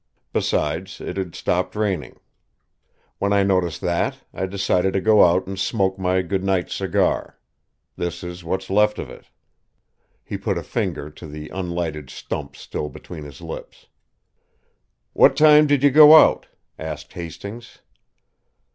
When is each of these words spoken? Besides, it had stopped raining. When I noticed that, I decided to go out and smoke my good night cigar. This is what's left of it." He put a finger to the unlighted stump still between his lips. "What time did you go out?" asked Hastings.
Besides, 0.33 0.99
it 0.99 1.15
had 1.17 1.35
stopped 1.35 1.75
raining. 1.75 2.19
When 3.19 3.31
I 3.33 3.43
noticed 3.43 3.81
that, 3.81 4.17
I 4.33 4.47
decided 4.47 4.93
to 4.93 4.99
go 4.99 5.23
out 5.23 5.45
and 5.45 5.59
smoke 5.59 5.99
my 5.99 6.23
good 6.23 6.43
night 6.43 6.71
cigar. 6.71 7.37
This 7.95 8.23
is 8.23 8.43
what's 8.43 8.71
left 8.71 8.97
of 8.97 9.11
it." 9.11 9.29
He 10.23 10.39
put 10.39 10.57
a 10.57 10.63
finger 10.63 11.11
to 11.11 11.27
the 11.27 11.49
unlighted 11.49 12.09
stump 12.09 12.55
still 12.55 12.89
between 12.89 13.25
his 13.25 13.41
lips. 13.41 13.85
"What 15.13 15.37
time 15.37 15.67
did 15.67 15.83
you 15.83 15.91
go 15.91 16.15
out?" 16.15 16.47
asked 16.79 17.13
Hastings. 17.13 17.77